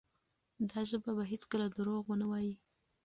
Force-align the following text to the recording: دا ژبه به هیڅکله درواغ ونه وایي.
دا 0.69 0.79
ژبه 0.89 1.11
به 1.17 1.23
هیڅکله 1.31 1.65
درواغ 1.75 2.05
ونه 2.07 2.25
وایي. 2.31 2.53